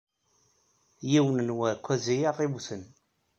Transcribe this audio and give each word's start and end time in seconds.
Yiwen 1.09 1.37
n 1.45 1.53
uɛekkaz 1.55 2.05
ay 2.13 2.21
aɣ-iwten. 2.29 2.83